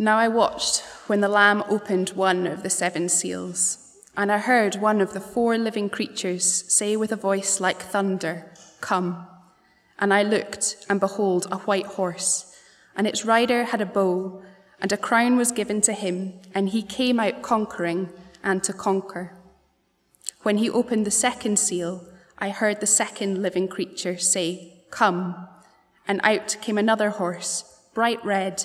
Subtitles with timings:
[0.00, 4.76] Now I watched when the Lamb opened one of the seven seals, and I heard
[4.76, 9.26] one of the four living creatures say with a voice like thunder, Come.
[9.98, 12.54] And I looked, and behold, a white horse,
[12.94, 14.40] and its rider had a bow,
[14.80, 18.08] and a crown was given to him, and he came out conquering
[18.44, 19.32] and to conquer.
[20.44, 22.06] When he opened the second seal,
[22.38, 25.48] I heard the second living creature say, Come.
[26.06, 28.64] And out came another horse, bright red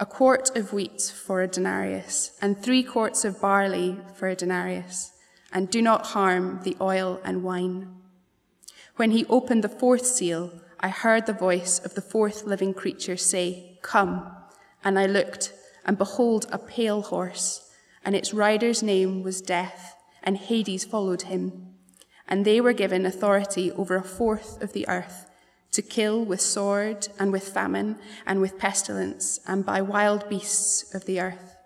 [0.00, 5.12] a quart of wheat for a denarius, and three quarts of barley for a denarius,
[5.52, 7.92] and do not harm the oil and wine.
[8.94, 13.16] When he opened the fourth seal, I heard the voice of the fourth living creature
[13.16, 14.30] say, Come.
[14.84, 15.52] And I looked,
[15.84, 17.68] and behold, a pale horse,
[18.04, 21.74] and its rider's name was Death, and Hades followed him.
[22.28, 25.27] And they were given authority over a fourth of the earth
[25.72, 31.04] to kill with sword and with famine and with pestilence and by wild beasts of
[31.04, 31.56] the earth.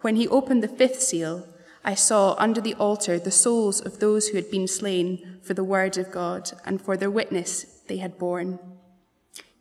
[0.00, 1.46] When he opened the fifth seal,
[1.84, 5.64] I saw under the altar the souls of those who had been slain for the
[5.64, 8.58] word of God and for their witness they had borne.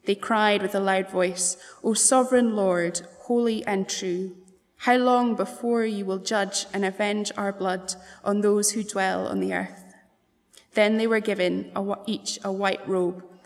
[0.06, 4.36] They cried with a loud voice, O sovereign Lord, holy and true,
[4.84, 9.40] how long before you will judge and avenge our blood on those who dwell on
[9.40, 9.84] the earth?
[10.74, 13.24] Then they were given a, each a white robe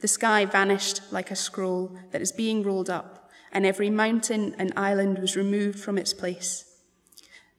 [0.00, 4.72] The sky vanished like a scroll that is being rolled up, and every mountain and
[4.76, 6.64] island was removed from its place.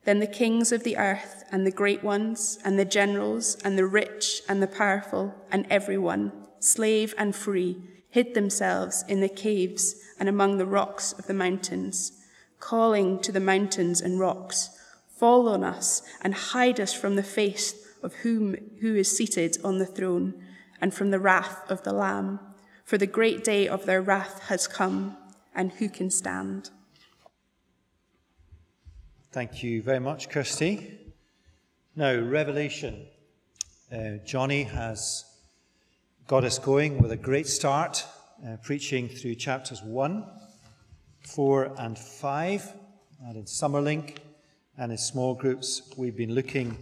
[0.05, 3.87] Then the kings of the earth, and the great ones, and the generals, and the
[3.87, 10.29] rich, and the powerful, and everyone, slave and free, hid themselves in the caves and
[10.29, 12.11] among the rocks of the mountains,
[12.59, 14.69] calling to the mountains and rocks,
[15.17, 17.73] Fall on us and hide us from the face
[18.03, 20.43] of whom who is seated on the throne
[20.81, 22.39] and from the wrath of the Lamb.
[22.83, 25.17] For the great day of their wrath has come,
[25.53, 26.69] and who can stand?
[29.31, 30.97] Thank you very much, Kirsty.
[31.95, 33.07] Now, Revelation.
[33.91, 35.25] Uh, Johnny has
[36.27, 38.05] got us going with a great start,
[38.45, 40.25] uh, preaching through chapters 1,
[41.21, 42.73] 4, and 5.
[43.25, 44.17] And in Summerlink
[44.77, 46.77] and in small groups, we've been looking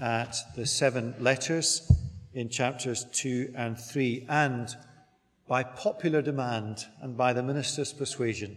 [0.00, 1.90] at the seven letters
[2.34, 4.26] in chapters 2 and 3.
[4.28, 4.68] And
[5.48, 8.56] by popular demand and by the minister's persuasion,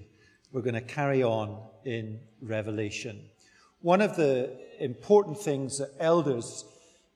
[0.52, 3.26] we're going to carry on in Revelation.
[3.82, 6.66] One of the important things that elders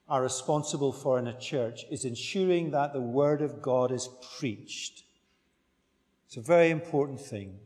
[0.09, 5.03] are responsible for in a church is ensuring that the Word of God is preached.
[6.25, 7.59] It's a very important thing.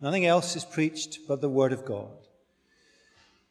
[0.00, 2.10] Nothing else is preached but the Word of God.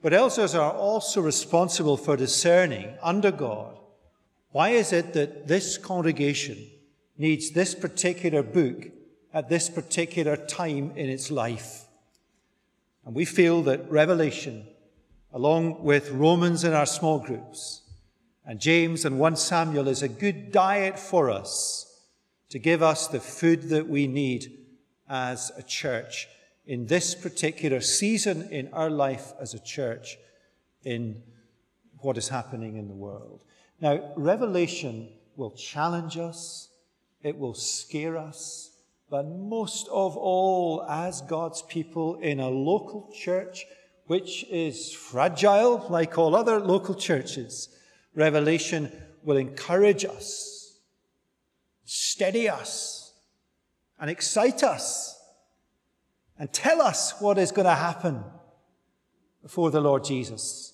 [0.02, 3.79] But elders are also responsible for discerning under God
[4.52, 6.58] why is it that this congregation
[7.18, 8.88] needs this particular book
[9.34, 11.86] at this particular time in its life?
[13.06, 14.66] And we feel that Revelation,
[15.32, 17.82] along with Romans in our small groups,
[18.46, 21.86] and James and 1 Samuel is a good diet for us
[22.50, 24.52] to give us the food that we need
[25.08, 26.28] as a church
[26.66, 30.18] in this particular season in our life as a church
[30.84, 31.22] in
[32.00, 33.42] what is happening in the world.
[33.82, 36.70] Now, Revelation will challenge us,
[37.24, 38.72] it will scare us,
[39.10, 43.66] but most of all, as God's people in a local church,
[44.06, 47.70] which is fragile like all other local churches,
[48.14, 48.92] Revelation
[49.24, 50.78] will encourage us,
[51.86, 53.14] steady us,
[54.00, 55.22] and excite us,
[56.38, 58.24] and tell us what is going to happen
[59.42, 60.74] before the Lord Jesus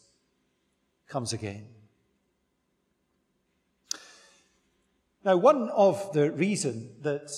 [1.08, 1.75] comes again.
[5.26, 7.32] Now, one of the reasons that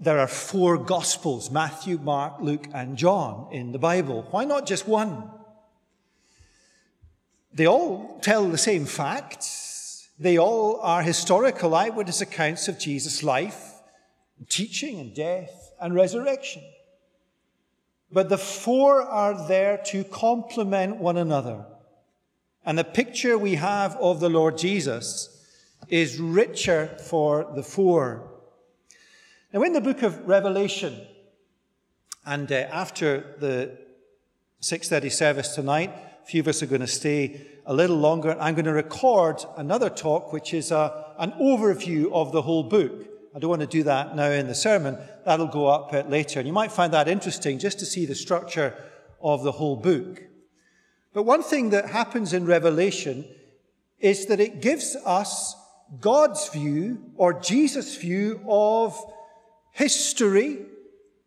[0.00, 4.88] there are four Gospels Matthew, Mark, Luke, and John in the Bible, why not just
[4.88, 5.30] one?
[7.54, 10.08] They all tell the same facts.
[10.18, 13.74] They all are historical eyewitness accounts of Jesus' life,
[14.48, 16.62] teaching, and death and resurrection.
[18.10, 21.66] But the four are there to complement one another.
[22.64, 25.37] And the picture we have of the Lord Jesus
[25.88, 28.28] is richer for the four.
[29.52, 31.00] Now, in the book of Revelation,
[32.26, 33.78] and uh, after the
[34.60, 35.90] 6:30 service tonight,
[36.22, 38.36] a few of us are going to stay a little longer.
[38.38, 42.64] I'm going to record another talk, which is a, uh, an overview of the whole
[42.64, 43.06] book.
[43.34, 44.98] I don't want to do that now in the sermon.
[45.24, 46.40] That'll go up uh, later.
[46.40, 48.74] And you might find that interesting just to see the structure
[49.20, 50.22] of the whole book.
[51.12, 53.26] But one thing that happens in Revelation
[53.98, 55.54] is that it gives us
[56.00, 58.98] God's view or Jesus' view of
[59.72, 60.58] history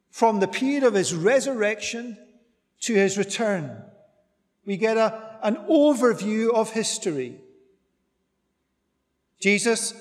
[0.09, 2.17] from the period of his resurrection
[2.81, 3.83] to his return.
[4.65, 7.39] We get a, an overview of history.
[9.39, 9.93] Jesus,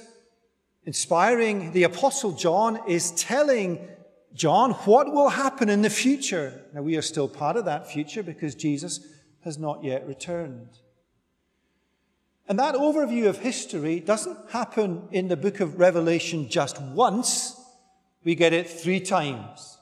[0.84, 3.88] inspiring the Apostle John, is telling
[4.34, 6.60] John what will happen in the future.
[6.74, 9.00] Now, we are still part of that future because Jesus
[9.44, 10.68] has not yet returned.
[12.50, 17.54] And that overview of history doesn't happen in the book of Revelation just once,
[18.24, 19.78] we get it three times.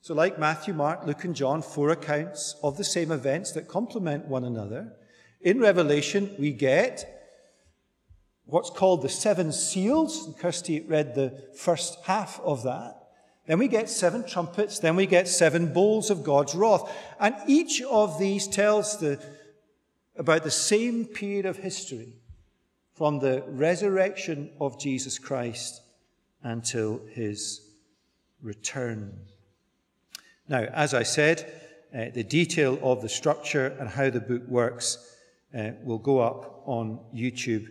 [0.00, 4.28] So, like Matthew, Mark, Luke, and John, four accounts of the same events that complement
[4.28, 4.94] one another.
[5.42, 7.04] In Revelation, we get
[8.46, 10.34] what's called the seven seals.
[10.38, 12.96] Kirsty read the first half of that.
[13.46, 14.78] Then we get seven trumpets.
[14.78, 16.90] Then we get seven bowls of God's wrath.
[17.20, 19.22] And each of these tells the,
[20.16, 22.14] about the same period of history
[22.94, 25.82] from the resurrection of Jesus Christ
[26.42, 27.60] until his
[28.42, 29.18] return.
[30.48, 31.60] Now, as I said,
[31.94, 35.16] uh, the detail of the structure and how the book works
[35.56, 37.68] uh, will go up on YouTube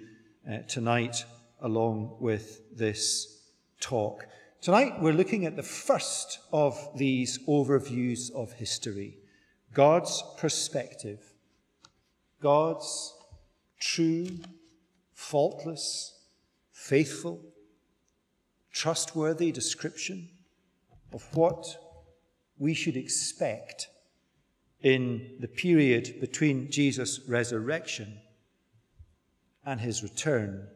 [0.49, 1.25] uh, tonight
[1.61, 3.41] along with this
[3.79, 4.25] talk.
[4.61, 9.17] Tonight, we're looking at the first of these overviews of history
[9.73, 11.30] God's perspective.
[12.41, 13.13] God's
[13.79, 14.27] true,
[15.13, 16.19] faultless,
[16.71, 17.39] faithful,
[18.71, 20.29] trustworthy description
[21.13, 21.65] of what
[22.57, 23.87] we should expect
[24.81, 28.19] in the period between Jesus' resurrection
[29.65, 30.67] and his return.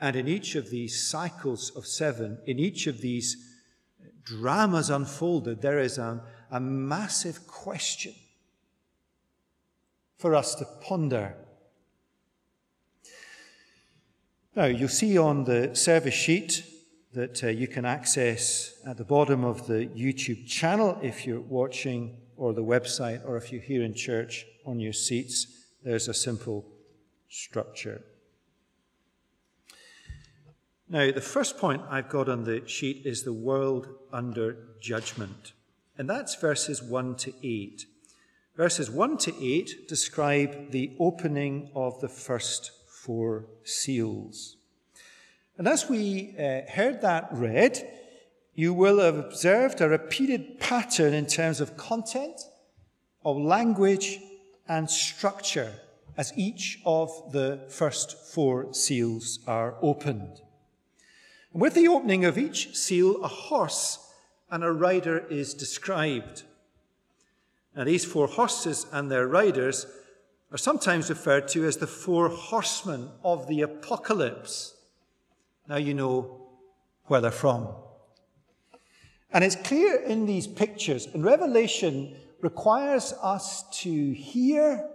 [0.00, 3.36] And in each of these cycles of seven, in each of these
[4.22, 8.14] dramas unfolded, there is a, a massive question
[10.20, 11.34] for us to ponder.
[14.54, 16.62] Now, you'll see on the service sheet
[17.14, 22.18] that uh, you can access at the bottom of the YouTube channel if you're watching,
[22.36, 25.46] or the website, or if you're here in church on your seats.
[25.82, 26.66] There's a simple
[27.28, 28.02] structure.
[30.88, 35.52] Now, the first point I've got on the sheet is the world under judgment.
[35.96, 37.86] And that's verses 1 to 8.
[38.60, 44.58] Verses 1 to 8 describe the opening of the first four seals.
[45.56, 47.90] And as we uh, heard that read,
[48.54, 52.38] you will have observed a repeated pattern in terms of content,
[53.24, 54.18] of language,
[54.68, 55.72] and structure
[56.18, 60.42] as each of the first four seals are opened.
[61.54, 64.06] And with the opening of each seal, a horse
[64.50, 66.42] and a rider is described.
[67.76, 69.86] Now, these four horses and their riders
[70.52, 74.74] are sometimes referred to as the four horsemen of the apocalypse.
[75.68, 76.48] Now you know
[77.04, 77.68] where they're from.
[79.32, 84.88] And it's clear in these pictures, and Revelation requires us to hear.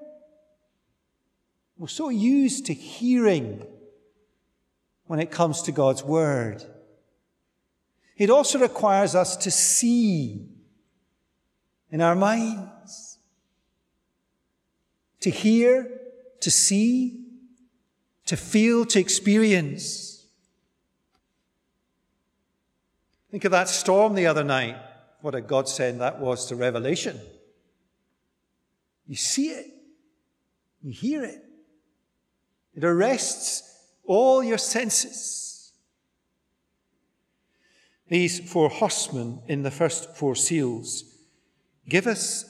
[1.77, 3.65] We're so used to hearing
[5.05, 6.63] when it comes to God's Word.
[8.17, 10.49] It also requires us to see
[11.95, 13.19] in our minds,
[15.21, 15.89] to hear,
[16.41, 17.23] to see,
[18.25, 20.25] to feel, to experience.
[23.31, 24.75] Think of that storm the other night.
[25.21, 27.17] What a godsend that was to Revelation.
[29.07, 29.67] You see it,
[30.83, 31.45] you hear it,
[32.73, 33.63] it arrests
[34.03, 35.71] all your senses.
[38.09, 41.14] These four horsemen in the first four seals
[41.87, 42.45] give us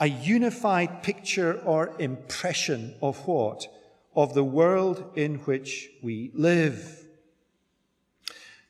[0.00, 3.66] a unified picture or impression of what?
[4.14, 7.04] Of the world in which we live.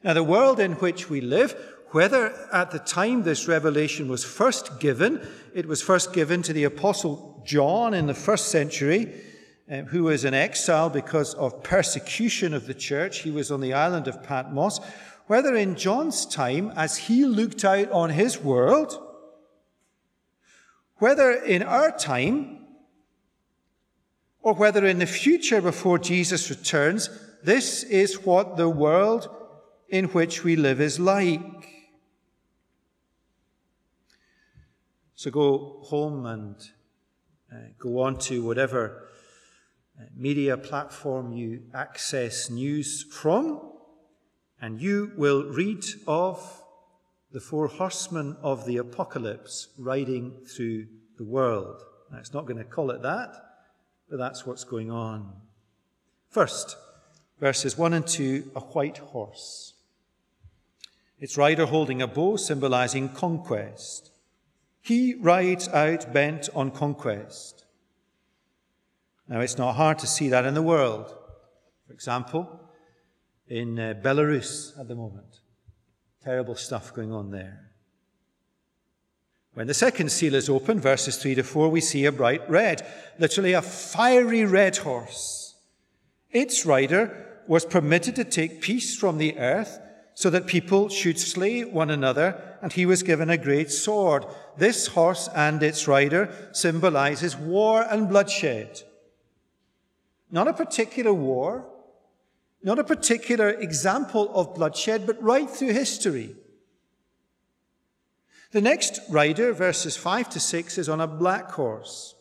[0.03, 1.57] Now, the world in which we live,
[1.93, 6.65] whether at the time this revelation was first given, it was first given to the
[6.65, 9.15] Apostle John in the first century,
[9.71, 13.21] uh, who was in exile because of persecution of the church.
[13.21, 14.81] He was on the island of Patmos.
[15.27, 19.01] Whether in John's time, as he looked out on his world,
[20.99, 22.67] whether in our time,
[24.41, 27.09] or whether in the future before Jesus returns,
[27.43, 29.29] this is what the world
[29.89, 31.41] in which we live is like.
[35.15, 36.57] So go home and
[37.51, 39.09] uh, go on to whatever
[39.99, 43.73] uh, media platform you access news from,
[44.61, 46.64] and you will read of
[47.35, 50.87] the four horsemen of the apocalypse riding through
[51.19, 51.83] the world.
[52.13, 53.35] Now, it's not going to call it that,
[54.09, 55.33] but that's what's going on.
[56.31, 56.77] First,
[57.41, 59.75] verses 1 and 2 a white horse.
[61.19, 64.13] Its rider holding a bow symbolizing conquest.
[64.81, 67.65] He rides out bent on conquest.
[69.29, 71.13] Now, it's not hard to see that in the world.
[71.89, 72.61] For example,
[73.49, 75.41] in uh, Belarus at the moment.
[76.25, 77.61] Terrible stuff going on there.
[79.53, 82.87] When the second seal is opened, verses 3 to 4, we see a bright red,
[83.19, 85.55] literally a fiery red horse.
[86.31, 89.79] Its rider was permitted to take peace from the earth
[90.15, 94.25] so that people should slay one another, and he was given a great sword.
[94.57, 98.81] This horse and its rider symbolizes war and bloodshed.
[100.31, 101.67] Not a particular war,
[102.65, 106.35] not a particular example of bloodshed, but right through history.
[108.53, 112.15] The next rider, verses 5 to 6, is on a black horse.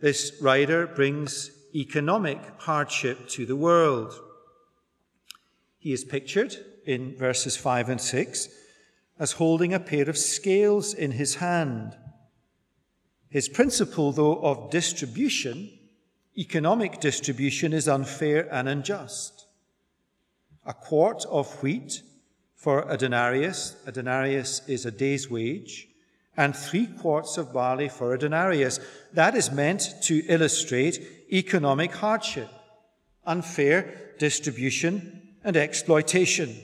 [0.00, 4.14] This rider brings economic hardship to the world.
[5.78, 6.56] He is pictured
[6.86, 8.48] in verses 5 and 6
[9.18, 11.96] as holding a pair of scales in his hand.
[13.28, 15.70] His principle, though, of distribution,
[16.36, 19.46] economic distribution, is unfair and unjust.
[20.66, 22.02] A quart of wheat
[22.54, 25.88] for a denarius, a denarius is a day's wage,
[26.36, 28.80] and three quarts of barley for a denarius.
[29.12, 31.00] That is meant to illustrate
[31.32, 32.48] economic hardship,
[33.24, 36.56] unfair distribution and exploitation.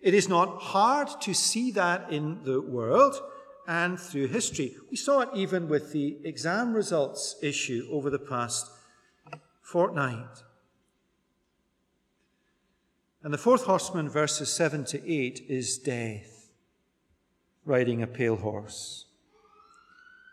[0.00, 3.20] It is not hard to see that in the world
[3.68, 4.74] and through history.
[4.90, 8.70] We saw it even with the exam results issue over the past
[9.60, 10.42] fortnight.
[13.22, 16.48] And the fourth horseman, verses 7 to 8, is death,
[17.66, 19.04] riding a pale horse.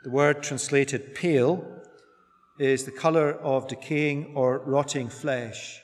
[0.06, 1.82] The word translated pale
[2.58, 5.82] is the color of decaying or rotting flesh.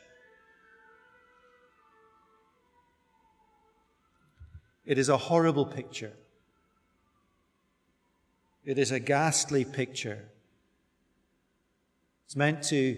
[4.86, 6.13] It is a horrible picture.
[8.63, 10.30] It is a ghastly picture.
[12.25, 12.98] It's meant to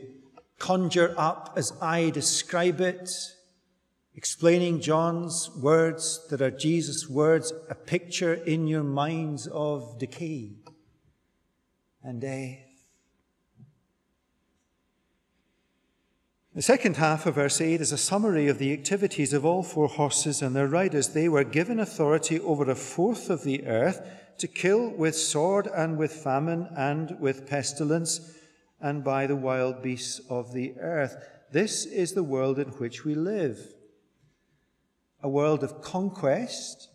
[0.60, 3.10] conjure up, as I describe it,
[4.13, 10.51] explaining John's words that are Jesus' words, a picture in your minds of decay
[12.03, 12.60] and death.
[16.53, 19.88] The second half of verse 8 is a summary of the activities of all four
[19.88, 21.10] horses and their riders.
[21.10, 25.98] They were given authority over a fourth of the earth to kill with sword and
[25.98, 28.36] with famine and with pestilence
[28.82, 31.16] and by the wild beasts of the earth.
[31.52, 33.74] This is the world in which we live
[35.22, 36.90] a world of conquest,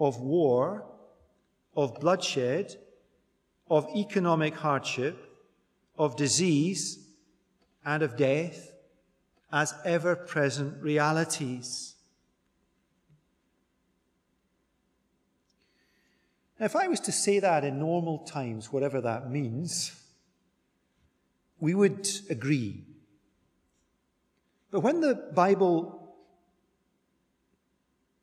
[0.00, 0.84] of war,
[1.76, 2.74] of bloodshed,
[3.70, 5.16] of economic hardship,
[5.96, 6.98] of disease,
[7.84, 8.72] and of death
[9.52, 11.94] as ever present realities.
[16.60, 19.92] If I was to say that in normal times, whatever that means,
[21.60, 22.84] we would agree.
[24.70, 26.16] But when the Bible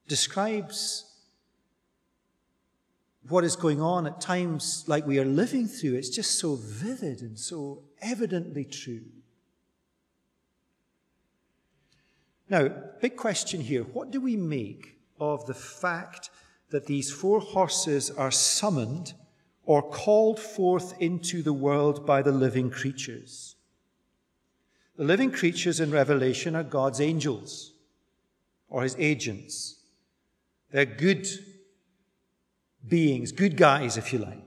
[0.08, 1.12] describes
[3.28, 7.22] what is going on at times like we are living through, it's just so vivid
[7.22, 9.02] and so evidently true.
[12.48, 12.70] Now,
[13.02, 13.84] big question here.
[13.84, 16.30] What do we make of the fact
[16.70, 19.14] that these four horses are summoned
[19.66, 23.56] or called forth into the world by the living creatures?
[24.98, 27.74] The living creatures in Revelation are God's angels
[28.70, 29.80] or his agents.
[30.72, 31.28] They're good
[32.88, 34.44] beings, good guys, if you like.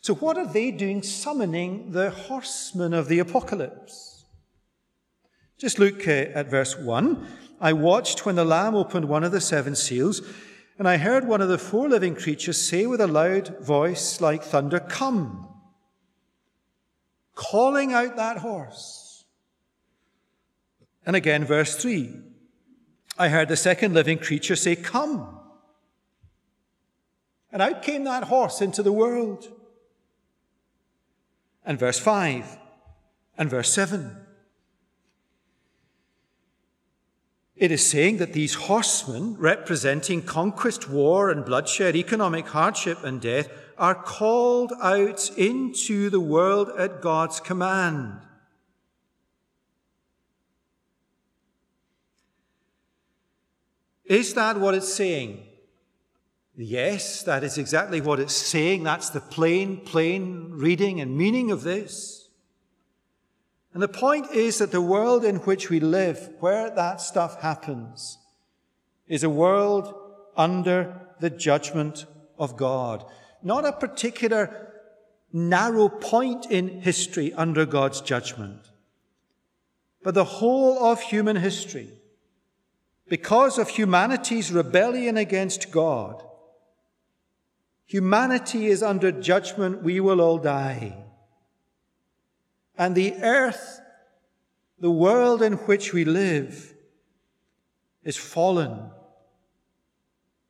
[0.00, 4.24] So, what are they doing summoning the horsemen of the apocalypse?
[5.58, 7.26] Just look at verse 1.
[7.60, 10.20] I watched when the Lamb opened one of the seven seals,
[10.78, 14.42] and I heard one of the four living creatures say with a loud voice like
[14.42, 15.48] thunder, Come!
[17.34, 19.24] Calling out that horse.
[21.04, 22.14] And again, verse 3
[23.18, 25.40] I heard the second living creature say, Come!
[27.50, 29.48] And out came that horse into the world.
[31.64, 32.58] And verse 5
[33.38, 34.25] and verse 7.
[37.56, 43.48] It is saying that these horsemen, representing conquest, war, and bloodshed, economic hardship, and death,
[43.78, 48.20] are called out into the world at God's command.
[54.04, 55.42] Is that what it's saying?
[56.56, 58.82] Yes, that is exactly what it's saying.
[58.82, 62.25] That's the plain, plain reading and meaning of this.
[63.76, 68.16] And the point is that the world in which we live, where that stuff happens,
[69.06, 69.94] is a world
[70.34, 72.06] under the judgment
[72.38, 73.04] of God.
[73.42, 74.72] Not a particular
[75.30, 78.70] narrow point in history under God's judgment,
[80.02, 81.90] but the whole of human history.
[83.08, 86.22] Because of humanity's rebellion against God,
[87.84, 89.82] humanity is under judgment.
[89.82, 91.02] We will all die.
[92.78, 93.80] And the earth,
[94.78, 96.74] the world in which we live,
[98.02, 98.90] is fallen.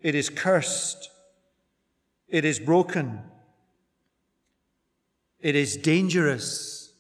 [0.01, 1.11] It is cursed.
[2.29, 3.21] It is broken.
[5.41, 6.93] It is dangerous.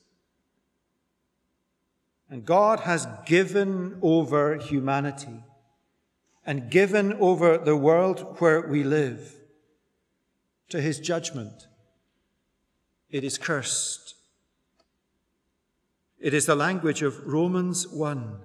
[2.30, 5.42] And God has given over humanity
[6.44, 9.34] and given over the world where we live
[10.68, 11.66] to his judgment.
[13.10, 14.05] It is cursed.
[16.18, 18.38] It is the language of Romans 1.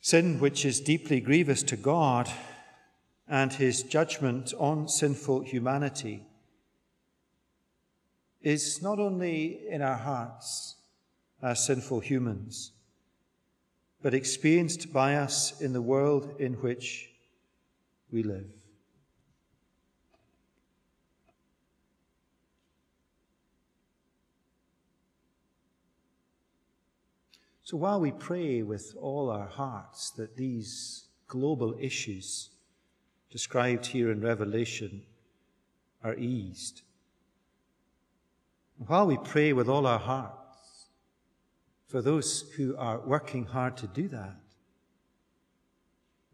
[0.00, 2.30] Sin, which is deeply grievous to God,
[3.26, 6.26] and his judgment on sinful humanity,
[8.42, 10.76] is not only in our hearts
[11.40, 12.72] as sinful humans,
[14.02, 17.08] but experienced by us in the world in which
[18.10, 18.61] we live.
[27.72, 32.50] So while we pray with all our hearts that these global issues
[33.30, 35.04] described here in Revelation
[36.04, 36.82] are eased,
[38.76, 40.84] while we pray with all our hearts
[41.88, 44.36] for those who are working hard to do that,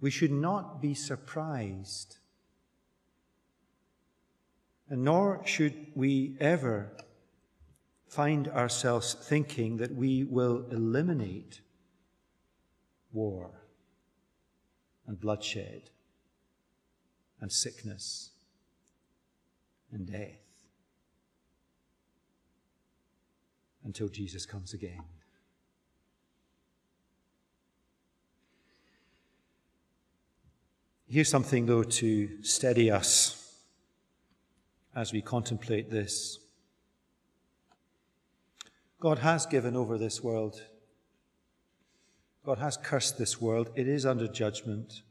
[0.00, 2.16] we should not be surprised,
[4.90, 6.90] and nor should we ever
[8.08, 11.60] find ourselves thinking that we will eliminate
[13.12, 13.50] war
[15.06, 15.90] and bloodshed
[17.40, 18.30] and sickness
[19.92, 20.40] and death
[23.84, 25.02] until Jesus comes again.
[31.10, 33.56] Here's something, though, to steady us
[34.94, 36.38] as we contemplate this.
[39.00, 40.60] God has given over this world.
[42.44, 43.70] God has cursed this world.
[43.76, 45.02] It is under judgment.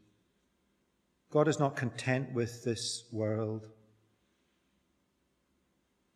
[1.29, 3.69] God is not content with this world.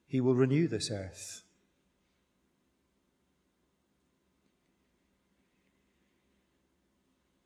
[0.08, 1.44] He will renew this earth.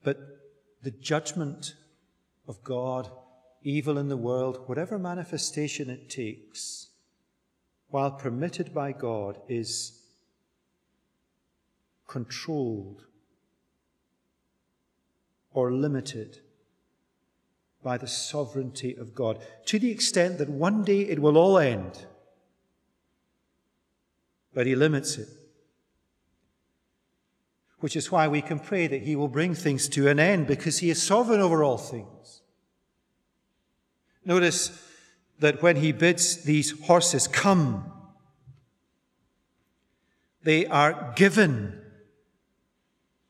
[0.04, 0.18] But
[0.82, 1.76] the judgment
[2.48, 3.12] of God,
[3.62, 6.90] evil in the world, whatever manifestation it takes,
[7.90, 10.05] while permitted by God, is
[12.08, 13.06] controlled
[15.54, 16.40] or limited
[17.82, 22.06] by the sovereignty of God to the extent that one day it will all end.
[24.54, 25.30] But He limits it.
[27.80, 30.80] Which is why we can pray that He will bring things to an end because
[30.80, 32.42] He is sovereign over all things.
[34.26, 34.82] Notice
[35.40, 37.92] that when He bids these horses come,
[40.42, 41.85] they are given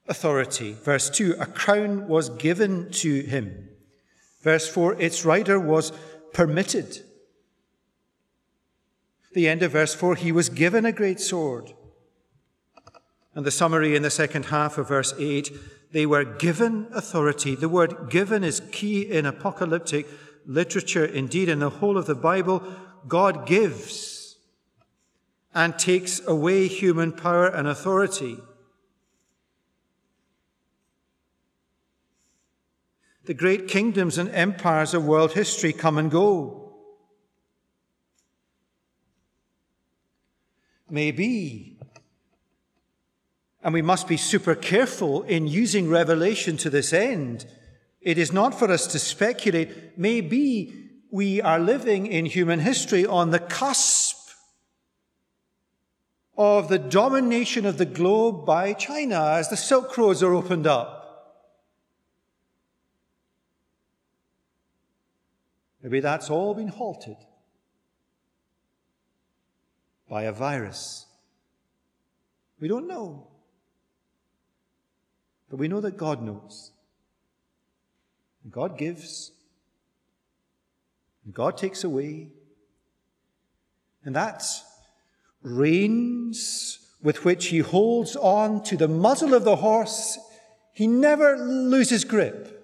[0.07, 0.73] authority.
[0.73, 3.69] Verse 2 A crown was given to him.
[4.41, 5.91] Verse 4 Its rider was
[6.33, 6.99] permitted.
[9.33, 11.73] The end of verse 4 He was given a great sword.
[13.33, 15.51] And the summary in the second half of verse 8
[15.91, 17.55] they were given authority.
[17.55, 20.07] The word given is key in apocalyptic
[20.45, 21.05] literature.
[21.05, 22.61] Indeed, in the whole of the Bible,
[23.07, 24.35] God gives
[25.53, 28.37] and takes away human power and authority.
[33.25, 36.61] The great kingdoms and empires of world history come and go.
[40.89, 41.79] Maybe,
[43.63, 47.47] and we must be super careful in using revelation to this end.
[47.99, 49.97] It is not for us to speculate.
[49.97, 54.29] Maybe we are living in human history on the cusp
[56.37, 60.94] of the domination of the globe by China as the Silk Roads are opened up.
[65.85, 67.17] Maybe that's all been halted
[70.09, 71.05] by a virus.
[72.59, 73.27] We don't know.
[75.47, 76.71] But we know that God knows.
[78.43, 79.31] And God gives.
[81.23, 82.29] And God takes away.
[84.03, 84.43] And that
[85.43, 90.17] reins with which he holds on to the muzzle of the horse,
[90.73, 92.54] he never loses grip.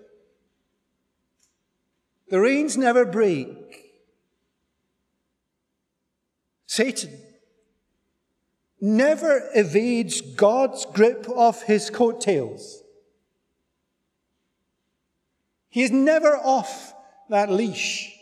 [2.32, 3.92] The reins never break.
[6.66, 7.12] Satan
[8.80, 12.84] never evades God's grip of his coattails.
[15.70, 16.94] He is never off
[17.30, 18.18] that leash.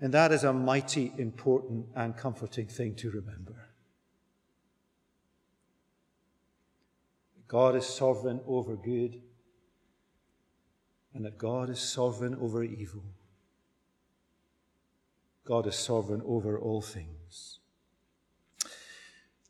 [0.00, 3.70] And that is a mighty important and comforting thing to remember.
[7.48, 9.20] God is sovereign over good,
[11.14, 13.02] and that God is sovereign over evil.
[15.44, 17.58] God is sovereign over all things.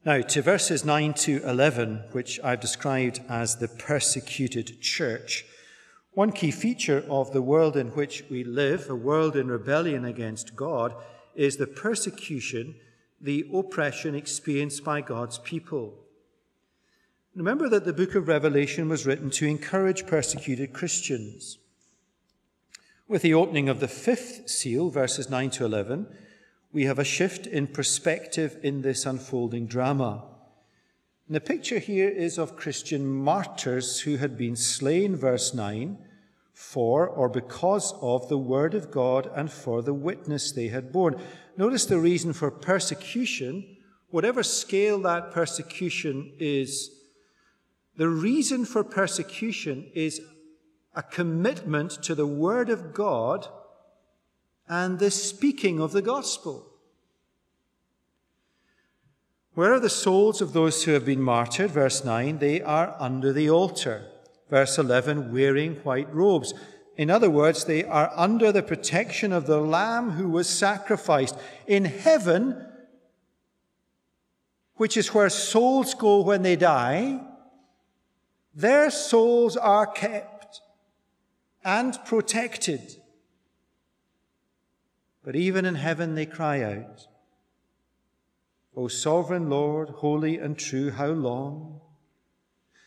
[0.04, 5.44] Now, to verses 9 to 11, which I've described as the persecuted church,
[6.12, 10.56] one key feature of the world in which we live, a world in rebellion against
[10.56, 10.94] God,
[11.34, 12.74] is the persecution,
[13.20, 16.01] the oppression experienced by God's people.
[17.34, 21.56] Remember that the book of Revelation was written to encourage persecuted Christians.
[23.08, 26.08] With the opening of the fifth seal, verses 9 to 11,
[26.74, 30.24] we have a shift in perspective in this unfolding drama.
[31.26, 35.96] And the picture here is of Christian martyrs who had been slain, verse 9,
[36.52, 41.18] for or because of the word of God and for the witness they had borne.
[41.56, 43.78] Notice the reason for persecution,
[44.10, 46.90] whatever scale that persecution is,
[47.96, 50.20] the reason for persecution is
[50.94, 53.48] a commitment to the word of God
[54.68, 56.66] and the speaking of the gospel.
[59.54, 61.70] Where are the souls of those who have been martyred?
[61.70, 64.06] Verse 9, they are under the altar.
[64.48, 66.54] Verse 11, wearing white robes.
[66.96, 71.36] In other words, they are under the protection of the Lamb who was sacrificed.
[71.66, 72.66] In heaven,
[74.76, 77.20] which is where souls go when they die,
[78.54, 80.60] their souls are kept
[81.64, 82.96] and protected.
[85.24, 87.06] But even in heaven, they cry out,
[88.76, 91.80] O sovereign Lord, holy and true, how long?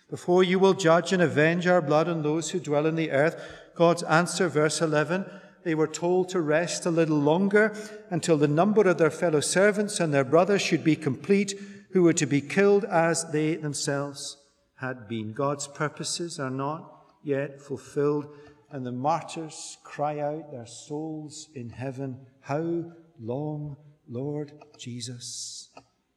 [0.10, 3.42] Before you will judge and avenge our blood on those who dwell in the earth.
[3.76, 5.26] God's answer, verse 11,
[5.64, 7.76] they were told to rest a little longer
[8.10, 11.60] until the number of their fellow servants and their brothers should be complete,
[11.92, 14.38] who were to be killed as they themselves
[14.76, 15.34] had been.
[15.34, 18.28] God's purposes are not yet fulfilled,
[18.72, 23.78] and the martyrs cry out their souls in heaven, How long?
[24.08, 25.70] Lord Jesus,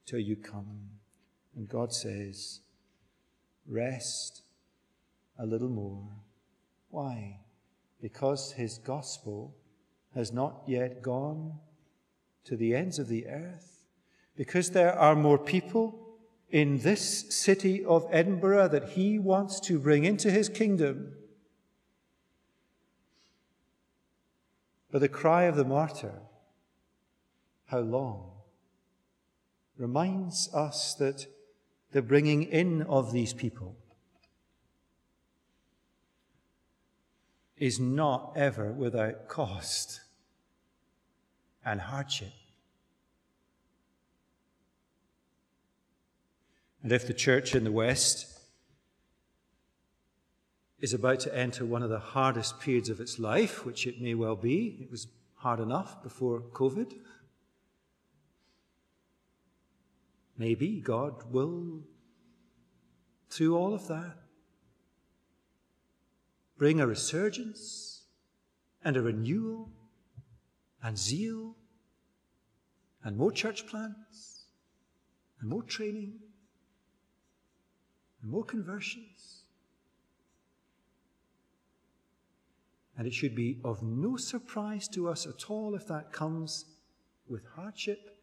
[0.04, 0.90] till you come.
[1.56, 2.60] And God says,
[3.66, 4.42] Rest
[5.38, 6.08] a little more.
[6.90, 7.40] Why?
[8.00, 9.54] Because his gospel
[10.14, 11.58] has not yet gone
[12.44, 13.84] to the ends of the earth.
[14.36, 16.07] Because there are more people
[16.50, 21.14] in this city of Edinburgh that he wants to bring into his kingdom.
[24.90, 26.14] But the cry of the martyr
[27.68, 28.30] how long,
[29.76, 31.26] reminds us that
[31.92, 33.76] the bringing in of these people
[37.58, 40.00] is not ever without cost
[41.62, 42.32] and hardship.
[46.92, 48.38] If the church in the West
[50.80, 54.14] is about to enter one of the hardest periods of its life, which it may
[54.14, 56.94] well be, it was hard enough before COVID.
[60.36, 61.82] Maybe God will,
[63.28, 64.16] through all of that,
[66.56, 68.02] bring a resurgence
[68.84, 69.70] and a renewal
[70.82, 71.56] and zeal
[73.02, 74.44] and more church plants
[75.40, 76.20] and more training
[78.22, 79.42] more conversions.
[82.96, 86.64] And it should be of no surprise to us at all if that comes
[87.28, 88.16] with hardship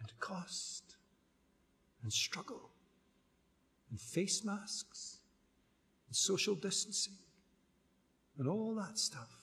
[0.00, 0.96] and cost
[2.02, 2.70] and struggle
[3.90, 5.18] and face masks
[6.08, 7.18] and social distancing
[8.38, 9.42] and all that stuff.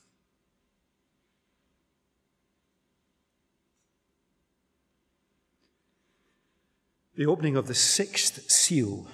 [7.16, 9.06] The opening of the sixth seal,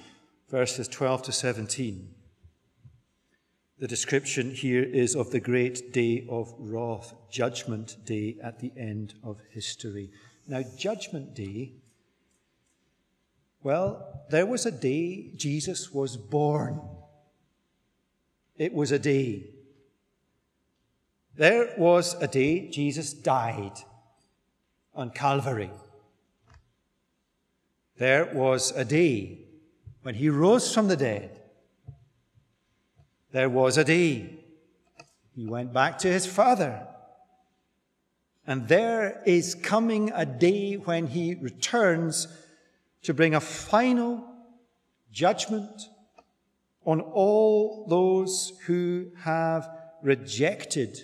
[0.49, 2.10] verses 12 to 17.
[3.79, 9.13] The description here is of the great day of wrath, Judgment Day at the end
[9.23, 10.10] of history.
[10.47, 11.73] Now, Judgment Day,
[13.62, 16.81] well, there was a day Jesus was born.
[18.55, 19.43] It was a day.
[21.36, 23.77] There was a day Jesus died
[24.95, 25.69] on Calvary.
[27.97, 29.46] There was a day
[30.08, 31.38] when he rose from the dead.
[33.34, 34.39] There was a day
[35.36, 36.88] he went back to his Father.
[38.46, 42.30] And there is coming a day when he returns
[43.02, 44.24] to bring a final
[45.12, 45.89] judgment
[46.86, 49.70] on all those who have
[50.02, 51.04] rejected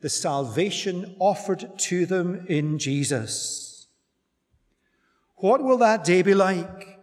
[0.00, 3.88] the salvation offered to them in Jesus.
[5.38, 6.97] What will that day be like?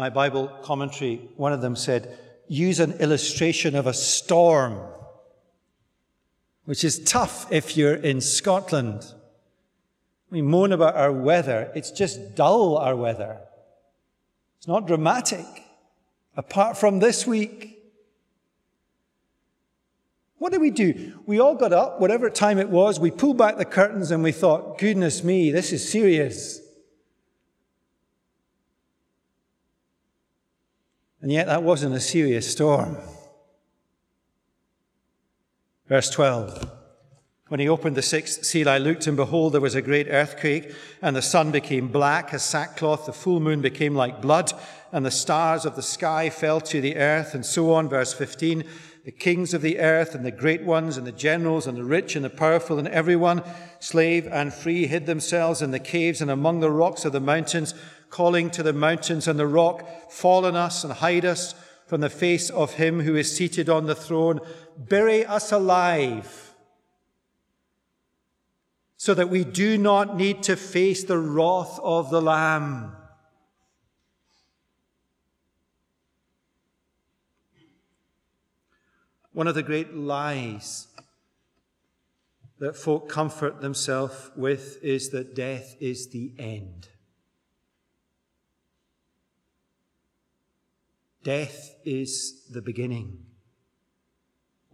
[0.00, 2.16] My Bible commentary, one of them said,
[2.48, 4.80] use an illustration of a storm,
[6.64, 9.12] which is tough if you're in Scotland.
[10.30, 11.70] We moan about our weather.
[11.74, 13.40] It's just dull, our weather.
[14.56, 15.44] It's not dramatic.
[16.34, 17.82] Apart from this week,
[20.38, 21.20] what did we do?
[21.26, 24.32] We all got up, whatever time it was, we pulled back the curtains and we
[24.32, 26.62] thought, goodness me, this is serious.
[31.22, 32.96] And yet that wasn't a serious storm.
[35.86, 36.70] Verse 12.
[37.48, 40.72] When he opened the sixth seal, I looked, and behold, there was a great earthquake,
[41.02, 44.52] and the sun became black as sackcloth, the full moon became like blood,
[44.92, 47.88] and the stars of the sky fell to the earth, and so on.
[47.88, 48.62] Verse 15
[49.04, 52.14] The kings of the earth, and the great ones, and the generals, and the rich,
[52.14, 53.42] and the powerful, and everyone,
[53.80, 57.74] slave and free, hid themselves in the caves and among the rocks of the mountains,
[58.10, 61.54] calling to the mountains and the rock, Fall on us and hide us
[61.86, 64.40] from the face of him who is seated on the throne.
[64.76, 66.54] Bury us alive
[68.96, 72.94] so that we do not need to face the wrath of the Lamb.
[79.32, 80.88] One of the great lies
[82.58, 86.88] that folk comfort themselves with is that death is the end.
[91.22, 93.26] Death is the beginning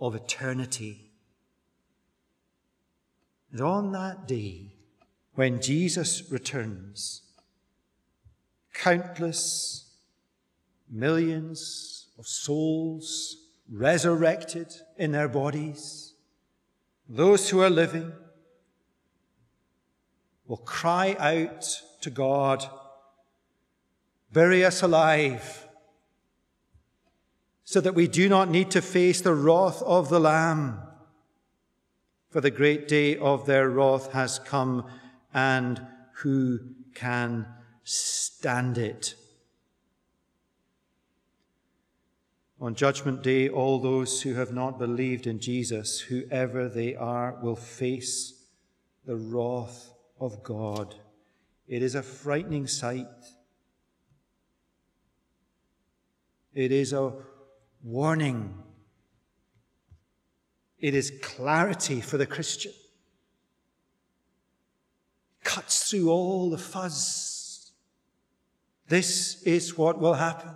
[0.01, 1.11] of eternity.
[3.51, 4.75] And on that day,
[5.35, 7.23] when Jesus returns,
[8.73, 9.91] countless
[10.89, 13.37] millions of souls
[13.69, 16.15] resurrected in their bodies,
[17.09, 18.13] those who are living
[20.47, 22.65] will cry out to God,
[24.33, 25.66] Bury us alive,
[27.67, 30.81] so that we do not need to face the wrath of the Lamb
[32.31, 34.87] for the great day of their wrath has come,
[35.35, 35.85] and
[36.19, 36.61] who
[36.95, 37.45] can
[37.83, 39.17] stand it?
[42.61, 47.57] On Judgment Day, all those who have not believed in Jesus, whoever they are, will
[47.57, 48.45] face
[49.05, 50.95] the wrath of God.
[51.67, 53.07] It is a frightening sight.
[56.55, 57.13] It is a
[57.87, 58.53] warning
[60.81, 62.73] it is clarity for the Christian.
[65.45, 67.71] Cuts through all the fuzz.
[68.89, 70.51] This is what will happen.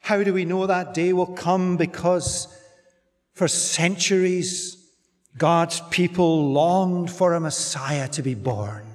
[0.00, 1.76] How do we know that day will come?
[1.76, 2.48] Because
[3.32, 4.76] for centuries,
[5.38, 8.93] God's people longed for a Messiah to be born.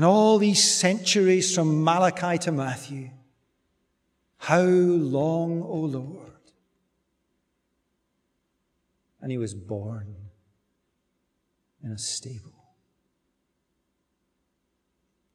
[0.00, 3.10] And all these centuries from Malachi to Matthew,
[4.38, 6.40] how long, O Lord?
[9.20, 10.16] And he was born
[11.84, 12.72] in a stable.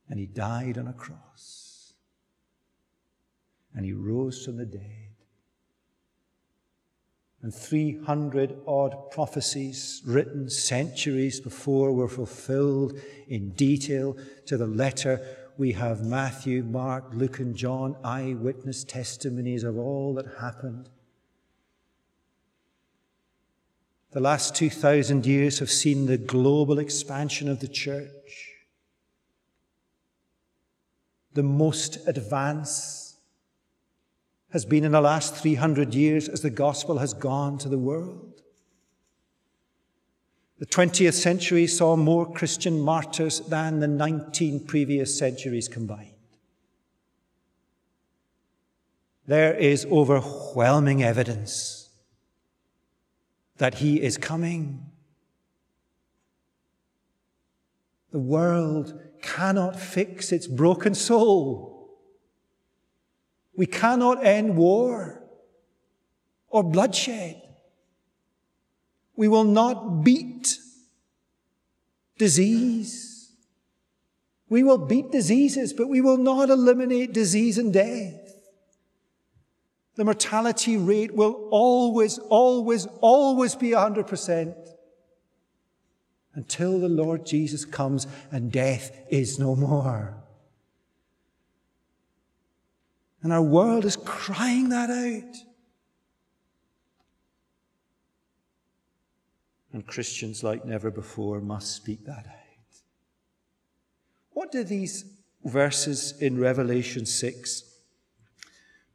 [0.09, 1.93] And he died on a cross.
[3.75, 5.04] And he rose from the dead.
[7.45, 15.21] And 300 odd prophecies written centuries before were fulfilled in detail to the letter.
[15.55, 20.89] We have Matthew, Mark, Luke, and John eyewitness testimonies of all that happened.
[24.09, 28.53] The last 2,000 years have seen the global expansion of the church.
[31.33, 33.04] The most advanced
[34.51, 38.41] has been in the last 300 years as the gospel has gone to the world.
[40.59, 46.11] The 20th century saw more Christian martyrs than the 19 previous centuries combined.
[49.27, 51.89] There is overwhelming evidence
[53.57, 54.85] that he is coming.
[58.11, 61.74] The world cannot fix its broken soul.
[63.57, 65.23] We cannot end war
[66.49, 67.41] or bloodshed.
[69.15, 70.57] We will not beat
[72.17, 73.31] disease.
[74.49, 78.21] We will beat diseases, but we will not eliminate disease and death.
[79.95, 84.55] The mortality rate will always, always, always be 100%
[86.33, 90.24] until the Lord Jesus comes and death is no more.
[93.25, 95.35] And our world is crying that out.
[99.73, 102.77] And Christians, like never before, must speak that out.
[104.33, 105.05] What do these
[105.43, 107.63] verses in Revelation 6,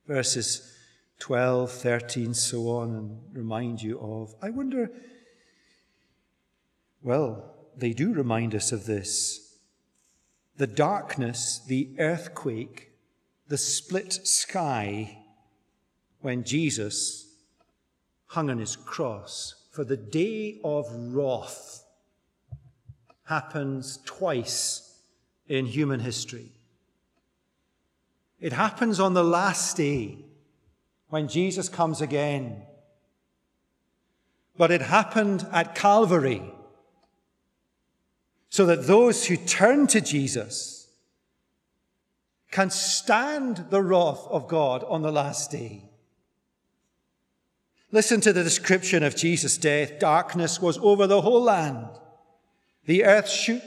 [0.06, 0.76] verses
[1.18, 4.32] 12, 13, so on, and remind you of?
[4.40, 4.92] I wonder,
[7.02, 9.56] well, they do remind us of this.
[10.56, 12.89] The darkness, the earthquake,
[13.50, 15.18] the split sky
[16.20, 17.26] when Jesus
[18.26, 19.56] hung on his cross.
[19.72, 21.84] For the day of wrath
[23.24, 25.00] happens twice
[25.48, 26.52] in human history.
[28.38, 30.18] It happens on the last day
[31.08, 32.62] when Jesus comes again.
[34.56, 36.42] But it happened at Calvary
[38.48, 40.79] so that those who turn to Jesus
[42.50, 45.84] can stand the wrath of God on the last day.
[47.92, 49.98] Listen to the description of Jesus' death.
[49.98, 51.88] Darkness was over the whole land.
[52.86, 53.62] The earth shook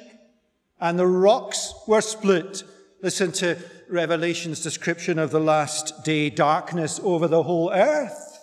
[0.79, 2.63] and the rocks were split.
[3.01, 3.57] Listen to
[3.89, 6.29] Revelation's description of the last day.
[6.29, 8.39] Darkness over the whole earth.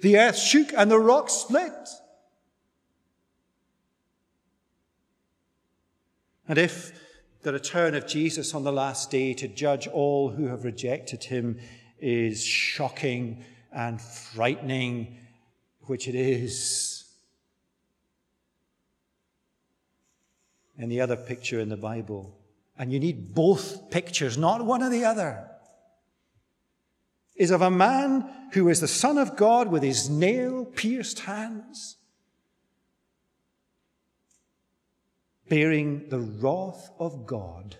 [0.00, 1.72] The earth shook and the rocks split.
[6.48, 6.92] And if
[7.46, 11.60] the return of Jesus on the last day to judge all who have rejected him
[12.00, 15.16] is shocking and frightening,
[15.82, 17.04] which it is.
[20.76, 22.36] And the other picture in the Bible,
[22.76, 25.48] and you need both pictures, not one or the other,
[27.36, 31.94] is of a man who is the Son of God with his nail pierced hands
[35.48, 37.76] bearing the wrath of God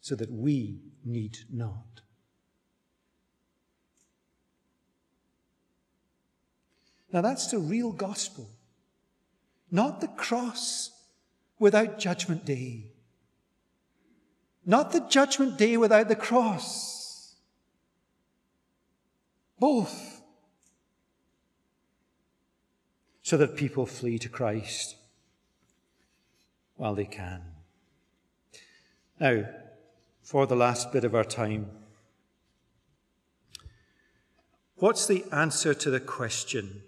[0.00, 2.00] so that we need not.
[7.12, 8.50] Now that's the real gospel,
[9.70, 10.90] not the cross
[11.58, 12.86] without judgment day,
[14.66, 17.36] not the judgment day without the cross.
[19.58, 20.20] Both.
[23.22, 24.96] So that people flee to Christ
[26.84, 27.40] while they can.
[29.18, 29.46] Now,
[30.22, 31.70] for the last bit of our time,
[34.76, 36.82] what's the answer to the question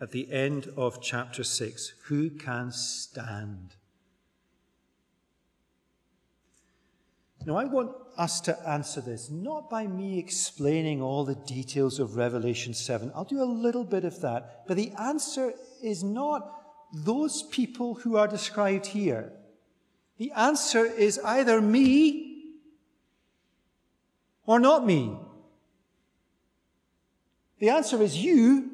[0.00, 1.92] at the end of chapter 6?
[2.04, 3.74] Who can stand?
[7.44, 12.16] Now, I want us to answer this not by me explaining all the details of
[12.16, 13.12] Revelation 7.
[13.14, 14.64] I'll do a little bit of that.
[14.66, 16.63] But the answer is not
[16.94, 19.32] those people who are described here?
[20.18, 22.54] The answer is either me
[24.46, 25.16] or not me.
[27.58, 28.70] The answer is you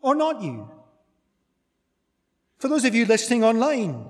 [0.00, 0.70] or not you.
[2.58, 4.06] For those of you listening online,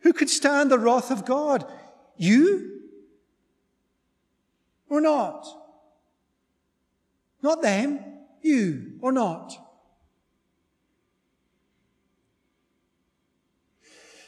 [0.00, 1.70] who could stand the wrath of God?
[2.16, 2.80] You
[4.88, 5.46] or not?
[7.42, 8.00] Not them,
[8.40, 9.65] you or not?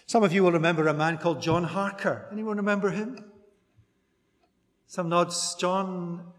[0.09, 2.27] Some of you will remember a man called John Harker.
[2.33, 3.23] Anyone remember him?
[4.87, 5.55] Some nods.
[5.57, 6.33] John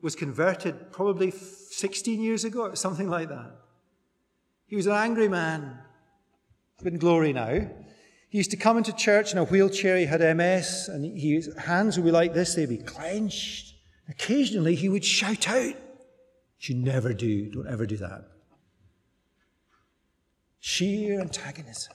[0.00, 3.52] was converted probably 16 years ago, something like that.
[4.64, 5.78] He was an angry man,
[6.82, 7.68] But in glory now.
[8.30, 9.98] He used to come into church in a wheelchair.
[9.98, 13.74] He had MS, and his hands would be like this, they'd be clenched.
[14.08, 15.74] Occasionally, he would shout out.
[16.60, 17.50] You never do.
[17.50, 18.22] Don't ever do that.
[20.60, 21.92] Sheer antagonism.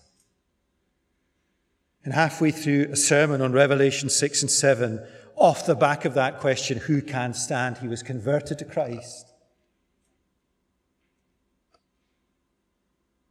[2.05, 5.03] And halfway through a sermon on Revelation 6 and 7,
[5.35, 7.79] off the back of that question, who can stand?
[7.79, 9.33] He was converted to Christ.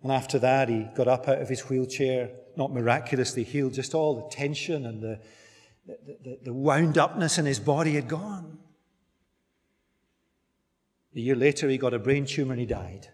[0.03, 4.16] And after that, he got up out of his wheelchair, not miraculously healed, just all
[4.16, 5.20] the tension and the,
[5.87, 8.59] the, the, wound upness in his body had gone.
[11.14, 13.09] A year later, he got a brain tumor and he died.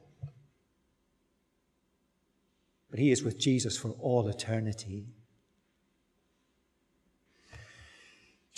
[2.90, 5.06] But he is with Jesus for all eternity.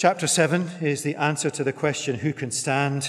[0.02, 3.08] Chapter 7 is the answer to the question who can stand?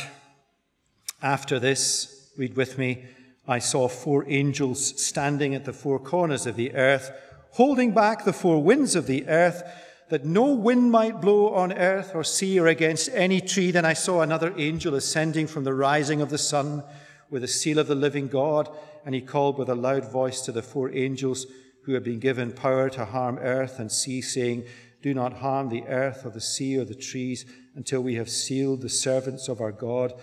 [1.24, 3.06] After this, read with me,
[3.48, 7.10] I saw four angels standing at the four corners of the earth,
[7.54, 9.64] holding back the four winds of the earth,
[10.12, 13.72] that no wind might blow on earth or sea or against any tree.
[13.72, 16.84] Then I saw another angel ascending from the rising of the sun
[17.32, 18.70] with the seal of the living God,
[19.04, 21.48] and he called with a loud voice to the four angels
[21.86, 24.66] who had been given power to harm earth and sea, saying,
[25.04, 27.46] do not harm the earth or the sea or the trees
[27.76, 30.14] until we have sealed the servants of our God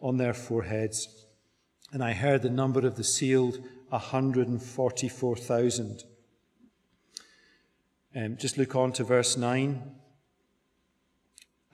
[0.00, 1.26] on their foreheads.
[1.92, 3.58] And I heard the number of the sealed
[3.90, 6.04] 144,000.
[8.16, 9.82] Um, just look on to verse 9.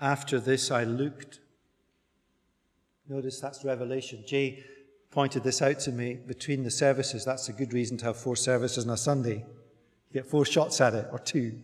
[0.01, 1.39] After this I looked.
[3.09, 4.25] Notice that's Revelation.
[4.27, 4.65] Jay
[5.13, 7.25] pointed this out to me between the services.
[7.25, 9.45] That's a good reason to have four services on a Sunday.
[10.11, 11.61] You get four shots at it, or two.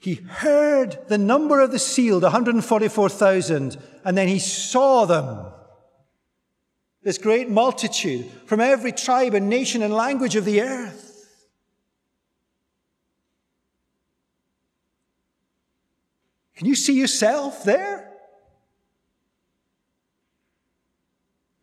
[0.00, 5.44] He heard the number of the sealed, 144,000, and then he saw them.
[7.02, 11.06] This great multitude from every tribe and nation and language of the earth.
[16.56, 18.10] Can you see yourself there?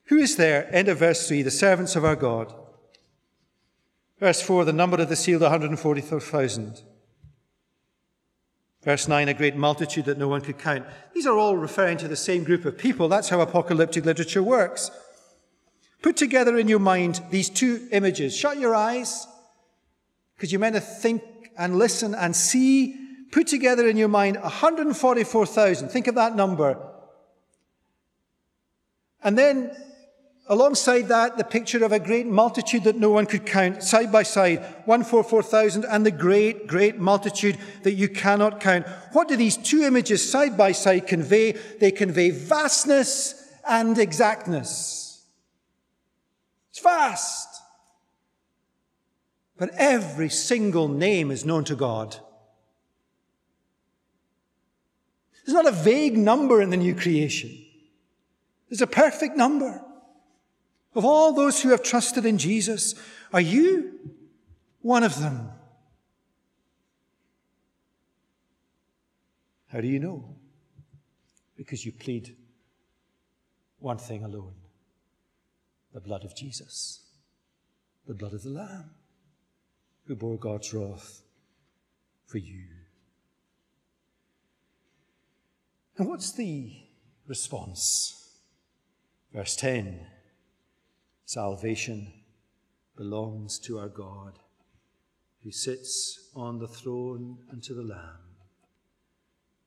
[0.05, 0.73] Who is there?
[0.73, 2.53] End of verse 3 the servants of our God.
[4.19, 6.83] Verse 4 the number of the sealed, 144,000.
[8.83, 10.85] Verse 9, a great multitude that no one could count.
[11.13, 13.09] These are all referring to the same group of people.
[13.09, 14.91] That's how apocalyptic literature works.
[16.01, 18.35] Put together in your mind these two images.
[18.35, 19.27] Shut your eyes,
[20.35, 21.23] because you're meant to think
[21.57, 22.95] and listen and see.
[23.31, 25.89] Put together in your mind 144,000.
[25.89, 26.77] Think of that number.
[29.23, 29.75] And then
[30.49, 34.23] Alongside that, the picture of a great multitude that no one could count, side by
[34.23, 38.87] side, 144,000, and the great, great multitude that you cannot count.
[39.11, 41.51] What do these two images side by side convey?
[41.51, 45.25] They convey vastness and exactness.
[46.69, 47.61] It's vast.
[49.57, 52.15] But every single name is known to God.
[55.45, 57.57] There's not a vague number in the new creation.
[58.69, 59.81] There's a perfect number.
[60.97, 62.95] Of all those who have trusted in Jesus,
[63.31, 63.99] are you
[64.81, 65.51] one of them?
[69.67, 70.35] How do you know?
[71.55, 72.35] Because you plead
[73.77, 74.55] one thing alone
[75.93, 77.03] the blood of Jesus,
[78.07, 78.89] the blood of the Lamb
[80.07, 81.21] who bore God's wrath
[82.25, 82.63] for you.
[85.95, 86.73] And what's the
[87.27, 88.31] response?
[89.31, 90.07] Verse 10
[91.27, 92.13] Salvation
[92.95, 94.39] belongs to our God
[95.43, 98.21] who sits on the throne and to the Lamb.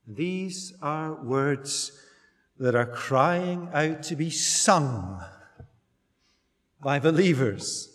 [0.06, 1.92] These are words
[2.58, 5.22] that are crying out to be sung
[6.82, 7.94] by believers.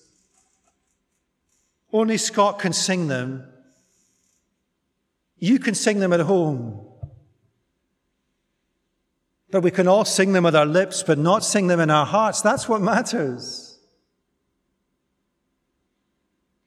[1.92, 3.52] Only Scott can sing them.
[5.40, 6.85] You can sing them at home.
[9.56, 12.06] But we can all sing them with our lips, but not sing them in our
[12.06, 12.42] hearts.
[12.42, 13.80] That's what matters.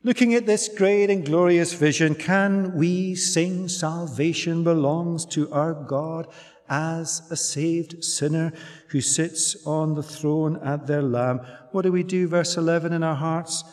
[0.02, 6.28] Looking at this great and glorious vision, can we sing salvation belongs to our God
[6.66, 8.54] as a saved sinner
[8.88, 11.40] who sits on the throne at their Lamb?
[11.72, 12.26] What do we do?
[12.26, 13.64] Verse 11 in our hearts.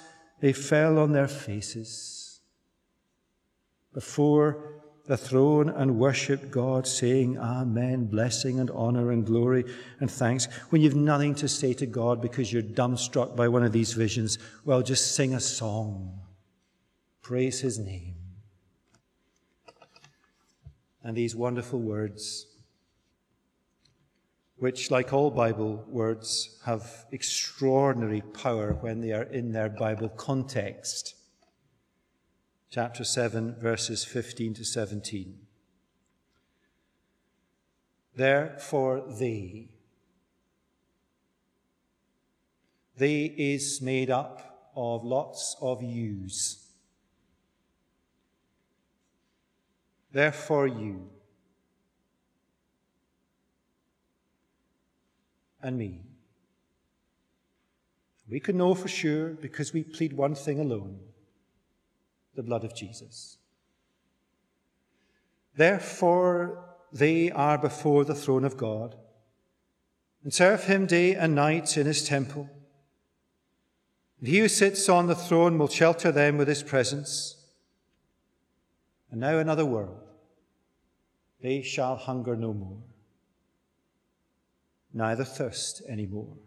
[0.42, 2.42] They fell on their faces
[3.94, 4.75] before
[5.08, 9.66] the throne and worship God, saying, Amen, blessing and honor and glory
[10.00, 10.48] and thanks.
[10.70, 14.40] When you've nothing to say to God because you're dumbstruck by one of these visions,
[14.64, 16.20] well, just sing a song.
[17.22, 18.16] Praise his name.
[21.04, 22.48] And these wonderful words
[24.58, 31.16] which, like all Bible words, have extraordinary power when they are in their Bible context.
[32.76, 35.38] Chapter 7, verses 15 to 17.
[38.14, 39.70] Therefore, they.
[42.98, 46.68] They is made up of lots of yous.
[50.12, 51.10] Therefore, you
[55.62, 56.02] and me.
[58.28, 61.00] We can know for sure because we plead one thing alone
[62.36, 63.38] the blood of Jesus.
[65.56, 68.96] Therefore, they are before the throne of God
[70.24, 72.50] and serve him day and night in his temple.
[74.20, 77.36] And he who sits on the throne will shelter them with his presence.
[79.12, 80.02] And now another world.
[81.42, 82.82] They shall hunger no more
[84.96, 86.38] neither thirst any more.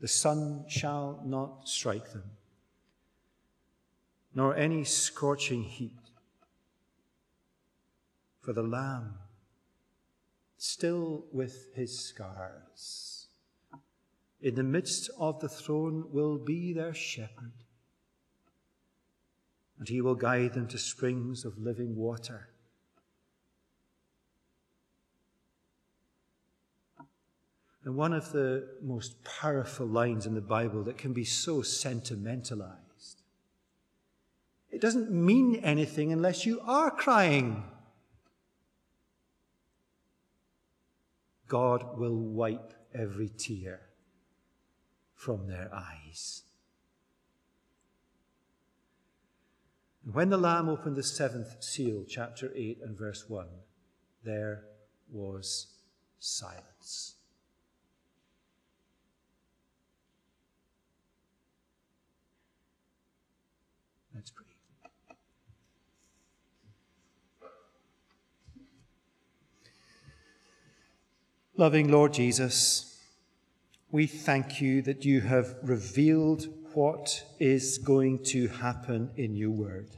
[0.00, 2.30] The sun shall not strike them,
[4.34, 5.92] nor any scorching heat.
[8.40, 9.14] For the Lamb,
[10.56, 13.26] still with his scars,
[14.40, 17.52] in the midst of the throne will be their shepherd,
[19.78, 22.48] and he will guide them to springs of living water.
[27.84, 32.87] And one of the most powerful lines in the Bible that can be so sentimentalized.
[34.78, 37.64] It doesn't mean anything unless you are crying.
[41.48, 43.80] God will wipe every tear
[45.16, 46.42] from their eyes.
[50.04, 53.48] And when the Lamb opened the seventh seal, chapter 8 and verse 1,
[54.22, 54.62] there
[55.10, 55.74] was
[56.20, 57.16] silence.
[64.14, 64.44] Let's pray.
[71.58, 73.02] Loving Lord Jesus,
[73.90, 79.88] we thank you that you have revealed what is going to happen in your word.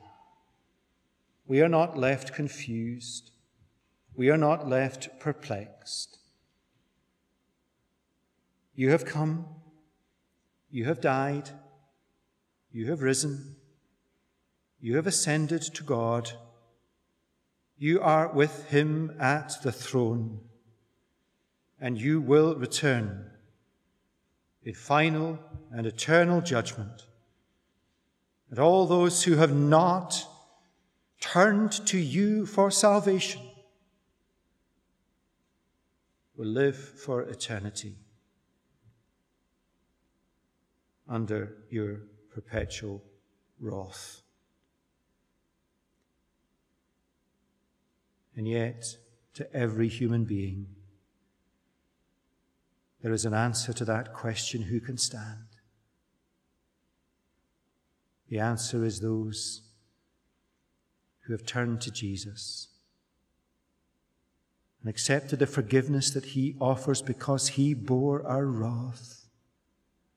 [1.46, 3.32] We are not left confused.
[4.16, 6.16] We are not left perplexed.
[8.74, 9.44] You have come.
[10.70, 11.50] You have died.
[12.72, 13.56] You have risen.
[14.80, 16.30] You have ascended to God.
[17.76, 20.40] You are with him at the throne,
[21.80, 23.30] and you will return
[24.62, 25.38] in final
[25.72, 27.06] and eternal judgment.
[28.50, 30.24] And all those who have not
[31.20, 33.40] turned to you for salvation
[36.36, 37.96] will live for eternity
[41.08, 42.00] under your
[42.32, 43.02] perpetual
[43.58, 44.22] wrath.
[48.36, 48.96] And yet,
[49.34, 50.66] to every human being,
[53.02, 55.46] there is an answer to that question who can stand?
[58.28, 59.62] The answer is those
[61.22, 62.68] who have turned to Jesus
[64.80, 69.26] and accepted the forgiveness that he offers because he bore our wrath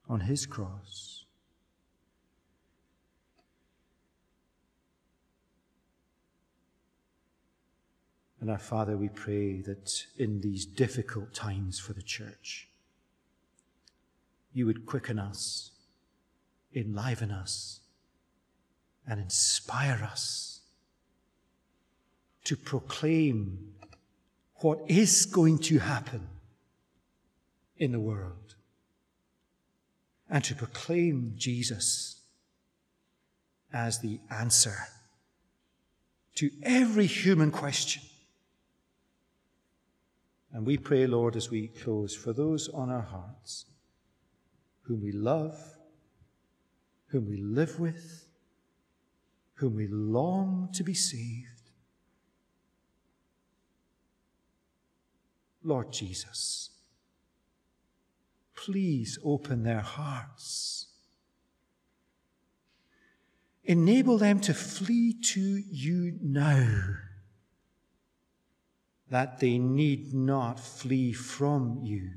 [0.08, 1.24] on his cross.
[8.40, 12.68] And our Father, we pray that in these difficult times for the church,
[14.54, 15.72] you would quicken us,
[16.74, 17.80] enliven us,
[19.06, 20.60] and inspire us
[22.44, 23.74] to proclaim
[24.56, 26.28] what is going to happen
[27.76, 28.54] in the world
[30.30, 32.20] and to proclaim Jesus
[33.72, 34.76] as the answer
[36.36, 38.02] to every human question.
[40.52, 43.66] And we pray, Lord, as we close, for those on our hearts
[44.84, 45.58] whom we love,
[47.08, 48.28] whom we live with,
[49.54, 51.70] whom we long to be saved.
[55.62, 56.70] Lord Jesus,
[58.54, 60.88] please open their hearts.
[63.64, 66.96] Enable them to flee to you now
[69.08, 72.10] that they need not flee from you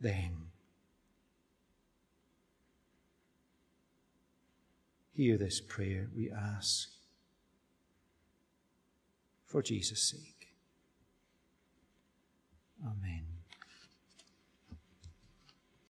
[0.00, 0.41] then.
[5.22, 6.88] Hear this prayer, we ask,
[9.46, 10.48] for Jesus' sake.
[12.84, 13.31] Amen.